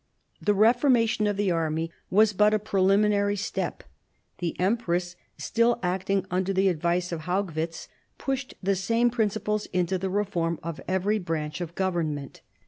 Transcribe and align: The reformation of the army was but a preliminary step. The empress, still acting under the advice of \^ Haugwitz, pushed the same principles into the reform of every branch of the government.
The 0.41 0.55
reformation 0.55 1.27
of 1.27 1.37
the 1.37 1.51
army 1.51 1.91
was 2.09 2.33
but 2.33 2.55
a 2.55 2.57
preliminary 2.57 3.35
step. 3.35 3.83
The 4.39 4.59
empress, 4.59 5.15
still 5.37 5.79
acting 5.83 6.25
under 6.31 6.51
the 6.51 6.69
advice 6.69 7.11
of 7.11 7.21
\^ 7.21 7.23
Haugwitz, 7.25 7.87
pushed 8.17 8.55
the 8.63 8.75
same 8.75 9.11
principles 9.11 9.67
into 9.67 9.99
the 9.99 10.09
reform 10.09 10.59
of 10.63 10.81
every 10.87 11.19
branch 11.19 11.61
of 11.61 11.69
the 11.69 11.75
government. 11.75 12.41